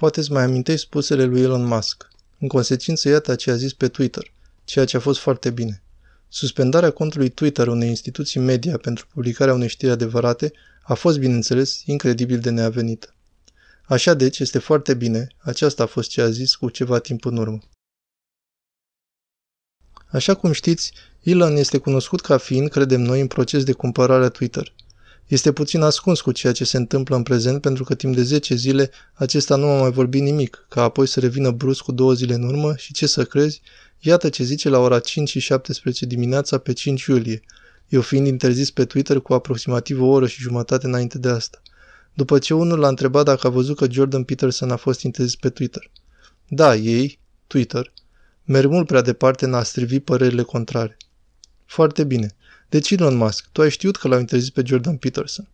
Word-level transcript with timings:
Poate 0.00 0.20
îți 0.20 0.32
mai 0.32 0.42
amintești 0.42 0.86
spusele 0.86 1.24
lui 1.24 1.40
Elon 1.40 1.64
Musk. 1.64 2.08
În 2.38 2.48
consecință, 2.48 3.08
iată 3.08 3.34
ce 3.34 3.50
a 3.50 3.56
zis 3.56 3.72
pe 3.72 3.88
Twitter, 3.88 4.32
ceea 4.64 4.84
ce 4.84 4.96
a 4.96 5.00
fost 5.00 5.20
foarte 5.20 5.50
bine. 5.50 5.82
Suspendarea 6.28 6.90
contului 6.90 7.28
Twitter 7.28 7.66
unei 7.66 7.88
instituții 7.88 8.40
media 8.40 8.76
pentru 8.76 9.06
publicarea 9.12 9.54
unei 9.54 9.68
știri 9.68 9.90
adevărate 9.90 10.52
a 10.82 10.94
fost, 10.94 11.18
bineînțeles, 11.18 11.82
incredibil 11.84 12.40
de 12.40 12.50
neavenită. 12.50 13.14
Așa 13.84 14.14
deci, 14.14 14.38
este 14.38 14.58
foarte 14.58 14.94
bine, 14.94 15.28
aceasta 15.38 15.82
a 15.82 15.86
fost 15.86 16.10
ce 16.10 16.20
a 16.20 16.30
zis 16.30 16.54
cu 16.54 16.68
ceva 16.68 16.98
timp 16.98 17.24
în 17.24 17.36
urmă. 17.36 17.60
Așa 20.06 20.34
cum 20.34 20.52
știți, 20.52 20.92
Elon 21.22 21.56
este 21.56 21.78
cunoscut 21.78 22.20
ca 22.20 22.36
fiind, 22.36 22.68
credem 22.68 23.00
noi, 23.00 23.20
în 23.20 23.26
proces 23.26 23.64
de 23.64 23.72
cumpărare 23.72 24.24
a 24.24 24.28
Twitter. 24.28 24.74
Este 25.28 25.52
puțin 25.52 25.80
ascuns 25.82 26.20
cu 26.20 26.32
ceea 26.32 26.52
ce 26.52 26.64
se 26.64 26.76
întâmplă 26.76 27.16
în 27.16 27.22
prezent 27.22 27.60
pentru 27.60 27.84
că 27.84 27.94
timp 27.94 28.14
de 28.14 28.22
10 28.22 28.54
zile 28.54 28.90
acesta 29.14 29.56
nu 29.56 29.66
a 29.66 29.80
mai 29.80 29.90
vorbit 29.90 30.22
nimic, 30.22 30.66
ca 30.68 30.82
apoi 30.82 31.06
să 31.06 31.20
revină 31.20 31.50
brusc 31.50 31.82
cu 31.82 31.92
două 31.92 32.12
zile 32.12 32.34
în 32.34 32.42
urmă 32.42 32.74
și 32.76 32.92
ce 32.92 33.06
să 33.06 33.24
crezi, 33.24 33.60
iată 33.98 34.28
ce 34.28 34.42
zice 34.42 34.68
la 34.68 34.78
ora 34.78 34.98
5 34.98 35.28
și 35.28 35.38
17 35.38 36.06
dimineața 36.06 36.58
pe 36.58 36.72
5 36.72 37.04
iulie, 37.04 37.42
eu 37.88 38.00
fiind 38.00 38.26
interzis 38.26 38.70
pe 38.70 38.84
Twitter 38.84 39.20
cu 39.20 39.32
aproximativ 39.32 40.02
o 40.02 40.06
oră 40.06 40.26
și 40.26 40.40
jumătate 40.40 40.86
înainte 40.86 41.18
de 41.18 41.28
asta. 41.28 41.62
După 42.14 42.38
ce 42.38 42.54
unul 42.54 42.78
l-a 42.78 42.88
întrebat 42.88 43.24
dacă 43.24 43.46
a 43.46 43.50
văzut 43.50 43.76
că 43.76 43.86
Jordan 43.90 44.24
Peterson 44.24 44.70
a 44.70 44.76
fost 44.76 45.02
interzis 45.02 45.36
pe 45.36 45.48
Twitter. 45.48 45.90
Da, 46.48 46.74
ei, 46.74 47.18
Twitter, 47.46 47.92
merg 48.44 48.70
mult 48.70 48.86
prea 48.86 49.00
departe 49.00 49.44
în 49.44 49.54
a 49.54 49.62
strivi 49.62 50.00
părerile 50.00 50.42
contrare. 50.42 50.96
Foarte 51.68 52.04
bine. 52.04 52.34
Deci 52.68 52.90
Elon 52.90 53.16
Musk, 53.16 53.48
tu 53.52 53.60
ai 53.60 53.70
știut 53.70 53.96
că 53.96 54.08
l-au 54.08 54.18
interzis 54.18 54.50
pe 54.50 54.62
Jordan 54.64 54.96
Peterson. 54.96 55.48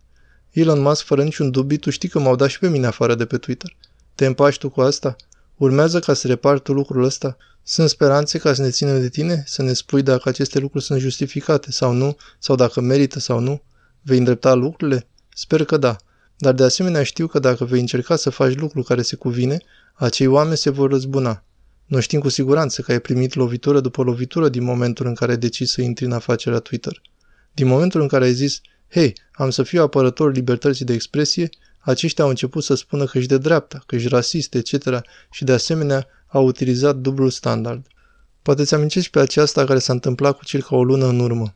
Elon 0.50 0.80
Musk, 0.80 1.04
fără 1.04 1.22
niciun 1.22 1.50
dubiu, 1.50 1.76
tu 1.76 1.90
știi 1.90 2.08
că 2.08 2.18
m-au 2.18 2.36
dat 2.36 2.48
și 2.48 2.58
pe 2.58 2.68
mine 2.68 2.86
afară 2.86 3.14
de 3.14 3.26
pe 3.26 3.38
Twitter. 3.38 3.76
Te 4.14 4.26
împași 4.26 4.58
tu 4.58 4.68
cu 4.68 4.80
asta? 4.80 5.16
Urmează 5.56 5.98
ca 5.98 6.14
să 6.14 6.26
repari 6.26 6.60
tu 6.60 6.72
lucrul 6.72 7.04
ăsta? 7.04 7.36
Sunt 7.62 7.88
speranțe 7.88 8.38
ca 8.38 8.54
să 8.54 8.62
ne 8.62 8.70
ținem 8.70 9.00
de 9.00 9.08
tine? 9.08 9.42
Să 9.46 9.62
ne 9.62 9.72
spui 9.72 10.02
dacă 10.02 10.28
aceste 10.28 10.58
lucruri 10.58 10.84
sunt 10.84 11.00
justificate 11.00 11.70
sau 11.70 11.92
nu? 11.92 12.16
Sau 12.38 12.56
dacă 12.56 12.80
merită 12.80 13.18
sau 13.18 13.38
nu? 13.38 13.62
Vei 14.02 14.18
îndrepta 14.18 14.54
lucrurile? 14.54 15.06
Sper 15.34 15.64
că 15.64 15.76
da. 15.76 15.96
Dar 16.36 16.52
de 16.52 16.64
asemenea 16.64 17.02
știu 17.02 17.26
că 17.26 17.38
dacă 17.38 17.64
vei 17.64 17.80
încerca 17.80 18.16
să 18.16 18.30
faci 18.30 18.54
lucru 18.54 18.82
care 18.82 19.02
se 19.02 19.16
cuvine, 19.16 19.58
acei 19.94 20.26
oameni 20.26 20.56
se 20.56 20.70
vor 20.70 20.90
răzbuna. 20.90 21.44
Noi 21.86 22.02
știm 22.02 22.20
cu 22.20 22.28
siguranță 22.28 22.82
că 22.82 22.92
ai 22.92 23.00
primit 23.00 23.34
lovitură 23.34 23.80
după 23.80 24.02
lovitură 24.02 24.48
din 24.48 24.64
momentul 24.64 25.06
în 25.06 25.14
care 25.14 25.30
ai 25.30 25.38
decis 25.38 25.70
să 25.70 25.80
intri 25.80 26.04
în 26.04 26.12
afacerea 26.12 26.58
Twitter. 26.58 27.02
Din 27.52 27.66
momentul 27.66 28.00
în 28.00 28.08
care 28.08 28.24
ai 28.24 28.32
zis, 28.32 28.60
hei, 28.90 29.14
am 29.32 29.50
să 29.50 29.62
fiu 29.62 29.82
apărător 29.82 30.32
libertății 30.32 30.84
de 30.84 30.92
expresie, 30.92 31.48
aceștia 31.78 32.24
au 32.24 32.30
început 32.30 32.64
să 32.64 32.74
spună 32.74 33.04
că 33.04 33.18
ești 33.18 33.30
de 33.30 33.38
dreapta, 33.38 33.82
că 33.86 33.94
ești 33.94 34.08
rasist, 34.08 34.54
etc. 34.54 35.00
și 35.30 35.44
de 35.44 35.52
asemenea 35.52 36.06
au 36.26 36.46
utilizat 36.46 36.96
dublul 36.96 37.30
standard. 37.30 37.86
Poate 38.42 38.64
ți 38.64 38.74
amintești 38.74 39.10
pe 39.10 39.20
aceasta 39.20 39.64
care 39.64 39.78
s-a 39.78 39.92
întâmplat 39.92 40.36
cu 40.36 40.44
circa 40.44 40.76
o 40.76 40.84
lună 40.84 41.06
în 41.06 41.20
urmă. 41.20 41.54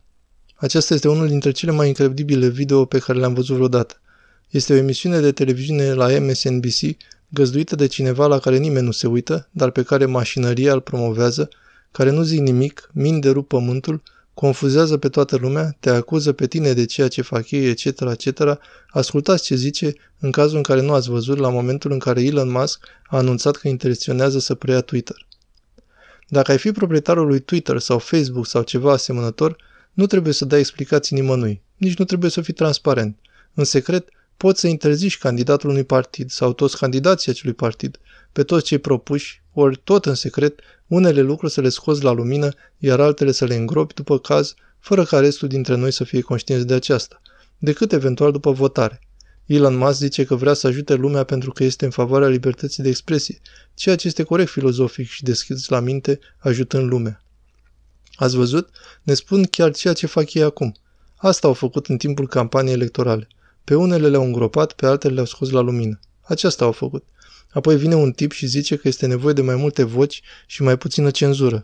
Acesta 0.55 0.93
este 0.93 1.07
unul 1.07 1.27
dintre 1.27 1.51
cele 1.51 1.71
mai 1.71 1.87
incredibile 1.87 2.47
video 2.47 2.85
pe 2.85 2.99
care 2.99 3.19
le-am 3.19 3.33
văzut 3.33 3.55
vreodată. 3.55 4.01
Este 4.49 4.73
o 4.73 4.75
emisiune 4.75 5.19
de 5.19 5.31
televiziune 5.31 5.93
la 5.93 6.19
MSNBC, 6.19 6.97
găzduită 7.29 7.75
de 7.75 7.87
cineva 7.87 8.27
la 8.27 8.39
care 8.39 8.57
nimeni 8.57 8.85
nu 8.85 8.91
se 8.91 9.07
uită, 9.07 9.49
dar 9.51 9.69
pe 9.69 9.83
care 9.83 10.05
mașinăria 10.05 10.73
îl 10.73 10.81
promovează, 10.81 11.49
care 11.91 12.09
nu 12.09 12.21
zic 12.21 12.39
nimic, 12.39 12.89
min 12.93 13.19
de 13.19 13.29
rup 13.29 13.47
pământul, 13.47 14.01
confuzează 14.33 14.97
pe 14.97 15.09
toată 15.09 15.35
lumea, 15.35 15.75
te 15.79 15.89
acuză 15.89 16.31
pe 16.31 16.47
tine 16.47 16.73
de 16.73 16.85
ceea 16.85 17.07
ce 17.07 17.21
fac 17.21 17.51
ei, 17.51 17.69
etc., 17.69 17.85
etc., 17.85 18.59
ascultați 18.89 19.43
ce 19.43 19.55
zice 19.55 19.93
în 20.19 20.31
cazul 20.31 20.57
în 20.57 20.63
care 20.63 20.81
nu 20.81 20.93
ați 20.93 21.09
văzut 21.09 21.37
la 21.37 21.49
momentul 21.49 21.91
în 21.91 21.99
care 21.99 22.23
Elon 22.23 22.51
Musk 22.51 22.85
a 23.09 23.17
anunțat 23.17 23.55
că 23.55 23.67
intenționează 23.67 24.39
să 24.39 24.55
preia 24.55 24.81
Twitter. 24.81 25.27
Dacă 26.27 26.51
ai 26.51 26.57
fi 26.57 26.71
proprietarul 26.71 27.27
lui 27.27 27.39
Twitter 27.39 27.79
sau 27.79 27.97
Facebook 27.97 28.47
sau 28.47 28.61
ceva 28.61 28.91
asemănător, 28.91 29.55
nu 29.93 30.05
trebuie 30.05 30.33
să 30.33 30.45
dai 30.45 30.59
explicații 30.59 31.15
nimănui, 31.15 31.61
nici 31.75 31.97
nu 31.97 32.05
trebuie 32.05 32.29
să 32.29 32.41
fii 32.41 32.53
transparent. 32.53 33.17
În 33.53 33.63
secret, 33.63 34.09
poți 34.39 34.59
să 34.59 34.67
interziși 34.67 35.17
candidatul 35.17 35.69
unui 35.69 35.83
partid 35.83 36.29
sau 36.31 36.53
toți 36.53 36.77
candidații 36.77 37.31
acelui 37.31 37.53
partid, 37.53 37.99
pe 38.31 38.43
toți 38.43 38.65
cei 38.65 38.77
propuși, 38.77 39.41
ori 39.53 39.81
tot 39.83 40.05
în 40.05 40.15
secret, 40.15 40.59
unele 40.87 41.21
lucruri 41.21 41.51
să 41.51 41.61
le 41.61 41.69
scoți 41.69 42.03
la 42.03 42.11
lumină, 42.11 42.49
iar 42.77 42.99
altele 42.99 43.31
să 43.31 43.45
le 43.45 43.55
îngropi 43.55 43.93
după 43.93 44.19
caz, 44.19 44.53
fără 44.79 45.03
ca 45.03 45.19
restul 45.19 45.47
dintre 45.47 45.75
noi 45.75 45.91
să 45.91 46.03
fie 46.03 46.21
conștienți 46.21 46.67
de 46.67 46.73
aceasta, 46.73 47.21
decât 47.57 47.91
eventual 47.91 48.31
după 48.31 48.51
votare. 48.51 48.99
Elon 49.45 49.75
Musk 49.75 49.97
zice 49.97 50.23
că 50.23 50.35
vrea 50.35 50.53
să 50.53 50.67
ajute 50.67 50.93
lumea 50.93 51.23
pentru 51.23 51.51
că 51.51 51.63
este 51.63 51.85
în 51.85 51.91
favoarea 51.91 52.27
libertății 52.27 52.83
de 52.83 52.89
expresie, 52.89 53.39
ceea 53.73 53.95
ce 53.95 54.07
este 54.07 54.23
corect 54.23 54.49
filozofic 54.49 55.07
și 55.07 55.23
deschis 55.23 55.67
la 55.67 55.79
minte, 55.79 56.19
ajutând 56.37 56.89
lumea. 56.89 57.23
Ați 58.15 58.35
văzut? 58.35 58.69
Ne 59.03 59.13
spun 59.13 59.43
chiar 59.43 59.71
ceea 59.73 59.93
ce 59.93 60.07
fac 60.07 60.33
ei 60.33 60.43
acum. 60.43 60.75
Asta 61.15 61.47
au 61.47 61.53
făcut 61.53 61.87
în 61.87 61.97
timpul 61.97 62.27
campaniei 62.27 62.73
electorale. 62.73 63.27
Pe 63.69 63.75
unele 63.75 64.07
le-au 64.07 64.23
îngropat, 64.23 64.73
pe 64.73 64.85
altele 64.85 65.13
le-au 65.13 65.25
scos 65.25 65.49
la 65.49 65.59
lumină. 65.59 65.99
Aceasta 66.21 66.65
au 66.65 66.71
făcut. 66.71 67.03
Apoi 67.51 67.77
vine 67.77 67.95
un 67.95 68.11
tip 68.11 68.31
și 68.31 68.45
zice 68.45 68.75
că 68.75 68.87
este 68.87 69.05
nevoie 69.05 69.33
de 69.33 69.41
mai 69.41 69.55
multe 69.55 69.83
voci 69.83 70.21
și 70.47 70.61
mai 70.61 70.77
puțină 70.77 71.11
cenzură. 71.11 71.61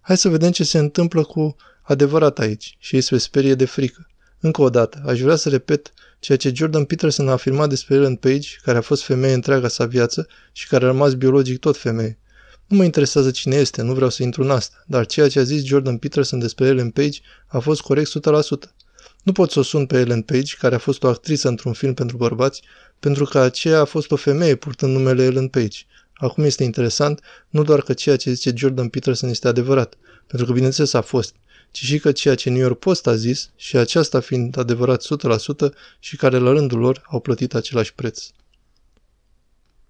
Hai 0.00 0.16
să 0.16 0.28
vedem 0.28 0.50
ce 0.50 0.64
se 0.64 0.78
întâmplă 0.78 1.22
cu 1.22 1.56
adevărat 1.82 2.38
aici 2.38 2.76
și 2.78 2.94
ei 2.94 3.00
se 3.00 3.18
sperie 3.18 3.54
de 3.54 3.64
frică. 3.64 4.06
Încă 4.40 4.62
o 4.62 4.70
dată, 4.70 5.02
aș 5.06 5.20
vrea 5.20 5.36
să 5.36 5.48
repet 5.48 5.92
ceea 6.18 6.38
ce 6.38 6.52
Jordan 6.54 6.84
Peterson 6.84 7.28
a 7.28 7.32
afirmat 7.32 7.68
despre 7.68 7.94
Ellen 7.94 8.16
Page, 8.16 8.48
care 8.62 8.78
a 8.78 8.80
fost 8.80 9.02
femeie 9.02 9.34
întreaga 9.34 9.68
sa 9.68 9.86
viață 9.86 10.26
și 10.52 10.68
care 10.68 10.84
a 10.84 10.88
rămas 10.88 11.14
biologic 11.14 11.58
tot 11.58 11.76
femeie. 11.76 12.18
Nu 12.66 12.76
mă 12.76 12.84
interesează 12.84 13.30
cine 13.30 13.56
este, 13.56 13.82
nu 13.82 13.94
vreau 13.94 14.10
să 14.10 14.22
intru 14.22 14.42
în 14.42 14.50
asta, 14.50 14.84
dar 14.86 15.06
ceea 15.06 15.28
ce 15.28 15.38
a 15.38 15.42
zis 15.42 15.64
Jordan 15.64 15.96
Peterson 15.96 16.38
despre 16.38 16.66
Ellen 16.66 16.90
Page 16.90 17.18
a 17.46 17.58
fost 17.58 17.80
corect 17.80 18.10
100%. 18.18 18.76
Nu 19.26 19.32
pot 19.32 19.50
să 19.50 19.58
o 19.58 19.62
sun 19.62 19.86
pe 19.86 19.98
Ellen 19.98 20.22
Page, 20.22 20.56
care 20.58 20.74
a 20.74 20.78
fost 20.78 21.02
o 21.02 21.08
actriță 21.08 21.48
într-un 21.48 21.72
film 21.72 21.94
pentru 21.94 22.16
bărbați, 22.16 22.62
pentru 23.00 23.24
că 23.24 23.38
aceea 23.38 23.80
a 23.80 23.84
fost 23.84 24.10
o 24.10 24.16
femeie 24.16 24.54
purtând 24.54 24.92
numele 24.92 25.24
Ellen 25.24 25.48
Page. 25.48 25.78
Acum 26.14 26.44
este 26.44 26.64
interesant 26.64 27.20
nu 27.48 27.62
doar 27.62 27.80
că 27.80 27.92
ceea 27.92 28.16
ce 28.16 28.32
zice 28.32 28.52
Jordan 28.56 28.88
Peterson 28.88 29.28
este 29.28 29.48
adevărat, 29.48 29.94
pentru 30.26 30.46
că 30.46 30.52
bineînțeles 30.52 30.92
a 30.92 31.00
fost, 31.00 31.34
ci 31.70 31.84
și 31.84 31.98
că 31.98 32.12
ceea 32.12 32.34
ce 32.34 32.50
New 32.50 32.60
York 32.60 32.78
Post 32.78 33.06
a 33.06 33.16
zis, 33.16 33.50
și 33.56 33.76
aceasta 33.76 34.20
fiind 34.20 34.58
adevărat 34.58 35.02
100% 35.02 35.74
și 35.98 36.16
care 36.16 36.38
la 36.38 36.50
rândul 36.50 36.78
lor 36.78 37.06
au 37.10 37.20
plătit 37.20 37.54
același 37.54 37.94
preț. 37.94 38.26